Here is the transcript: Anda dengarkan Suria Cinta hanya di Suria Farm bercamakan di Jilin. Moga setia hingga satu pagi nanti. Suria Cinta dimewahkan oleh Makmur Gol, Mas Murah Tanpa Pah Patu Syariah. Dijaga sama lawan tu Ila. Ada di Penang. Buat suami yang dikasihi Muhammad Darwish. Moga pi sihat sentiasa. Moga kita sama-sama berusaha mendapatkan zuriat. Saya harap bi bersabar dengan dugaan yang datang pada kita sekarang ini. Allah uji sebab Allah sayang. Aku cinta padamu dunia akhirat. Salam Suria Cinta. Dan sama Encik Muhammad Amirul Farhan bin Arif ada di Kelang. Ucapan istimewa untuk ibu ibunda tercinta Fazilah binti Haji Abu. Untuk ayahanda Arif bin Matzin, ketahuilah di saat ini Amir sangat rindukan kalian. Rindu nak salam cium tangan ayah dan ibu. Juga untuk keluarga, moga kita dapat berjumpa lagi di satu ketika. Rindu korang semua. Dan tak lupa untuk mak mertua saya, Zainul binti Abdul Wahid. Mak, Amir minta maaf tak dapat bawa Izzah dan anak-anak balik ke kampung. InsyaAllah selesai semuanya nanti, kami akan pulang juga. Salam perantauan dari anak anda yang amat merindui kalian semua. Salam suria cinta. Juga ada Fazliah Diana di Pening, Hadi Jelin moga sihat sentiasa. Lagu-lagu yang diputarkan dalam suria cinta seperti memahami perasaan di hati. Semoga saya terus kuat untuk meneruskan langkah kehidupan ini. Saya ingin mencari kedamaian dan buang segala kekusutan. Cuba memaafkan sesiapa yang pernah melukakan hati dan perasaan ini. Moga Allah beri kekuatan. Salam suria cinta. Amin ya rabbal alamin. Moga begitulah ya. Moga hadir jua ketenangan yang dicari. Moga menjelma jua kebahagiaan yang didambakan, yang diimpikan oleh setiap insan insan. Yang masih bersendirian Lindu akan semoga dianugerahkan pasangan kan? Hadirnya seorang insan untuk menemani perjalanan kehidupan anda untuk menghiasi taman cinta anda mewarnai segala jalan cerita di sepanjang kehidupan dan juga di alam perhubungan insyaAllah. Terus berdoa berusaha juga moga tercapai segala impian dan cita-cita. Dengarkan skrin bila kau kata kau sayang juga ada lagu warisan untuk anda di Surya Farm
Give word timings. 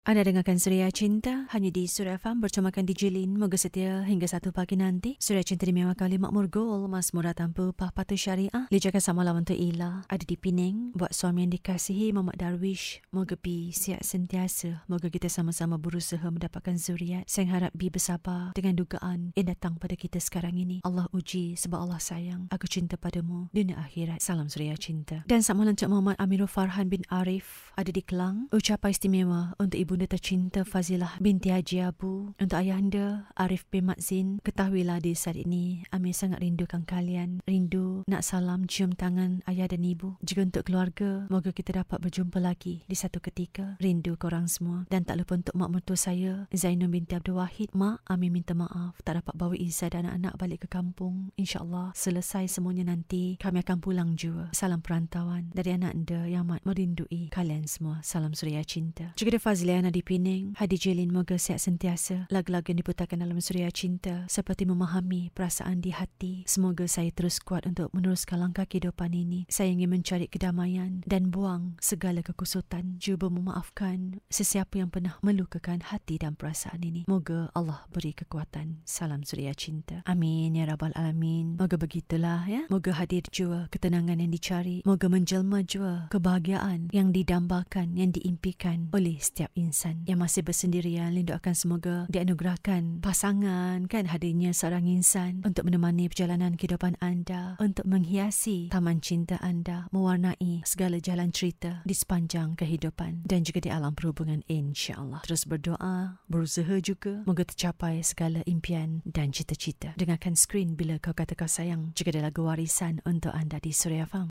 Anda 0.00 0.24
dengarkan 0.24 0.56
Suria 0.56 0.88
Cinta 0.88 1.44
hanya 1.52 1.68
di 1.68 1.84
Suria 1.84 2.16
Farm 2.16 2.40
bercamakan 2.40 2.88
di 2.88 2.96
Jilin. 2.96 3.36
Moga 3.36 3.60
setia 3.60 4.00
hingga 4.00 4.24
satu 4.24 4.48
pagi 4.48 4.72
nanti. 4.72 5.20
Suria 5.20 5.44
Cinta 5.44 5.68
dimewahkan 5.68 6.08
oleh 6.08 6.16
Makmur 6.16 6.48
Gol, 6.48 6.88
Mas 6.88 7.12
Murah 7.12 7.36
Tanpa 7.36 7.68
Pah 7.76 7.92
Patu 7.92 8.16
Syariah. 8.16 8.64
Dijaga 8.72 8.96
sama 8.96 9.28
lawan 9.28 9.44
tu 9.44 9.52
Ila. 9.52 10.08
Ada 10.08 10.24
di 10.24 10.40
Penang. 10.40 10.96
Buat 10.96 11.12
suami 11.12 11.44
yang 11.44 11.52
dikasihi 11.52 12.16
Muhammad 12.16 12.40
Darwish. 12.40 13.04
Moga 13.12 13.36
pi 13.36 13.76
sihat 13.76 14.00
sentiasa. 14.00 14.88
Moga 14.88 15.12
kita 15.12 15.28
sama-sama 15.28 15.76
berusaha 15.76 16.24
mendapatkan 16.32 16.80
zuriat. 16.80 17.28
Saya 17.28 17.60
harap 17.60 17.72
bi 17.76 17.92
bersabar 17.92 18.56
dengan 18.56 18.80
dugaan 18.80 19.36
yang 19.36 19.52
datang 19.52 19.76
pada 19.76 20.00
kita 20.00 20.16
sekarang 20.16 20.56
ini. 20.56 20.80
Allah 20.80 21.12
uji 21.12 21.60
sebab 21.60 21.76
Allah 21.76 22.00
sayang. 22.00 22.48
Aku 22.48 22.64
cinta 22.72 22.96
padamu 22.96 23.52
dunia 23.52 23.76
akhirat. 23.76 24.24
Salam 24.24 24.48
Suria 24.48 24.80
Cinta. 24.80 25.28
Dan 25.28 25.44
sama 25.44 25.68
Encik 25.68 25.92
Muhammad 25.92 26.16
Amirul 26.16 26.48
Farhan 26.48 26.88
bin 26.88 27.04
Arif 27.12 27.76
ada 27.76 27.92
di 27.92 28.00
Kelang. 28.00 28.48
Ucapan 28.48 28.96
istimewa 28.96 29.52
untuk 29.60 29.76
ibu 29.76 29.89
ibunda 29.90 30.06
tercinta 30.06 30.62
Fazilah 30.62 31.18
binti 31.18 31.50
Haji 31.50 31.82
Abu. 31.82 32.30
Untuk 32.38 32.62
ayahanda 32.62 33.26
Arif 33.34 33.66
bin 33.74 33.90
Matzin, 33.90 34.38
ketahuilah 34.46 35.02
di 35.02 35.18
saat 35.18 35.34
ini 35.34 35.82
Amir 35.90 36.14
sangat 36.14 36.46
rindukan 36.46 36.86
kalian. 36.86 37.42
Rindu 37.42 38.06
nak 38.06 38.22
salam 38.22 38.70
cium 38.70 38.94
tangan 38.94 39.42
ayah 39.50 39.66
dan 39.66 39.82
ibu. 39.82 40.14
Juga 40.22 40.46
untuk 40.46 40.70
keluarga, 40.70 41.26
moga 41.26 41.50
kita 41.50 41.82
dapat 41.82 42.06
berjumpa 42.06 42.38
lagi 42.38 42.86
di 42.86 42.94
satu 42.94 43.18
ketika. 43.18 43.74
Rindu 43.82 44.14
korang 44.14 44.46
semua. 44.46 44.86
Dan 44.86 45.02
tak 45.02 45.18
lupa 45.18 45.34
untuk 45.34 45.58
mak 45.58 45.74
mertua 45.74 45.98
saya, 45.98 46.46
Zainul 46.54 46.94
binti 46.94 47.18
Abdul 47.18 47.42
Wahid. 47.42 47.74
Mak, 47.74 48.06
Amir 48.06 48.30
minta 48.30 48.54
maaf 48.54 48.94
tak 49.02 49.18
dapat 49.18 49.34
bawa 49.34 49.58
Izzah 49.58 49.90
dan 49.90 50.06
anak-anak 50.06 50.38
balik 50.38 50.58
ke 50.62 50.68
kampung. 50.70 51.34
InsyaAllah 51.34 51.98
selesai 51.98 52.46
semuanya 52.46 52.94
nanti, 52.94 53.42
kami 53.42 53.66
akan 53.66 53.82
pulang 53.82 54.14
juga. 54.14 54.54
Salam 54.54 54.86
perantauan 54.86 55.50
dari 55.50 55.74
anak 55.74 55.98
anda 55.98 56.30
yang 56.30 56.46
amat 56.46 56.62
merindui 56.62 57.26
kalian 57.34 57.66
semua. 57.66 57.98
Salam 58.06 58.38
suria 58.38 58.62
cinta. 58.62 59.10
Juga 59.18 59.34
ada 59.34 59.42
Fazliah 59.42 59.79
Diana 59.80 59.96
di 59.96 60.04
Pening, 60.04 60.60
Hadi 60.60 60.76
Jelin 60.76 61.08
moga 61.08 61.40
sihat 61.40 61.56
sentiasa. 61.56 62.28
Lagu-lagu 62.28 62.68
yang 62.68 62.84
diputarkan 62.84 63.24
dalam 63.24 63.40
suria 63.40 63.72
cinta 63.72 64.28
seperti 64.28 64.68
memahami 64.68 65.32
perasaan 65.32 65.80
di 65.80 65.88
hati. 65.88 66.44
Semoga 66.44 66.84
saya 66.84 67.08
terus 67.08 67.40
kuat 67.40 67.64
untuk 67.64 67.88
meneruskan 67.96 68.44
langkah 68.44 68.68
kehidupan 68.68 69.16
ini. 69.16 69.48
Saya 69.48 69.72
ingin 69.72 69.88
mencari 69.88 70.28
kedamaian 70.28 71.00
dan 71.08 71.32
buang 71.32 71.80
segala 71.80 72.20
kekusutan. 72.20 73.00
Cuba 73.00 73.32
memaafkan 73.32 74.20
sesiapa 74.28 74.84
yang 74.84 74.92
pernah 74.92 75.16
melukakan 75.24 75.80
hati 75.80 76.20
dan 76.20 76.36
perasaan 76.36 76.84
ini. 76.84 77.08
Moga 77.08 77.48
Allah 77.56 77.88
beri 77.88 78.12
kekuatan. 78.12 78.84
Salam 78.84 79.24
suria 79.24 79.56
cinta. 79.56 80.04
Amin 80.04 80.60
ya 80.60 80.68
rabbal 80.68 80.92
alamin. 80.92 81.56
Moga 81.56 81.80
begitulah 81.80 82.44
ya. 82.44 82.68
Moga 82.68 83.00
hadir 83.00 83.24
jua 83.32 83.72
ketenangan 83.72 84.20
yang 84.20 84.28
dicari. 84.28 84.84
Moga 84.84 85.08
menjelma 85.08 85.64
jua 85.64 86.12
kebahagiaan 86.12 86.92
yang 86.92 87.16
didambakan, 87.16 87.96
yang 87.96 88.12
diimpikan 88.12 88.92
oleh 88.92 89.16
setiap 89.16 89.48
insan 89.56 89.69
insan. 89.70 90.02
Yang 90.04 90.18
masih 90.18 90.42
bersendirian 90.42 91.14
Lindu 91.14 91.38
akan 91.38 91.54
semoga 91.54 91.96
dianugerahkan 92.10 92.98
pasangan 92.98 93.86
kan? 93.86 94.10
Hadirnya 94.10 94.50
seorang 94.50 94.90
insan 94.90 95.46
untuk 95.46 95.70
menemani 95.70 96.10
perjalanan 96.10 96.58
kehidupan 96.58 96.98
anda 96.98 97.54
untuk 97.62 97.86
menghiasi 97.86 98.74
taman 98.74 98.98
cinta 98.98 99.38
anda 99.38 99.86
mewarnai 99.94 100.66
segala 100.66 100.98
jalan 100.98 101.30
cerita 101.30 101.86
di 101.86 101.94
sepanjang 101.94 102.58
kehidupan 102.58 103.22
dan 103.22 103.46
juga 103.46 103.62
di 103.62 103.70
alam 103.70 103.94
perhubungan 103.94 104.42
insyaAllah. 104.50 105.22
Terus 105.24 105.46
berdoa 105.46 106.20
berusaha 106.26 106.76
juga 106.82 107.22
moga 107.24 107.46
tercapai 107.46 108.02
segala 108.02 108.44
impian 108.44 109.00
dan 109.06 109.30
cita-cita. 109.30 109.94
Dengarkan 109.96 110.34
skrin 110.34 110.74
bila 110.74 110.98
kau 110.98 111.14
kata 111.14 111.38
kau 111.38 111.48
sayang 111.48 111.94
juga 111.94 112.18
ada 112.18 112.28
lagu 112.28 112.44
warisan 112.44 112.98
untuk 113.06 113.32
anda 113.32 113.62
di 113.62 113.70
Surya 113.70 114.04
Farm 114.04 114.28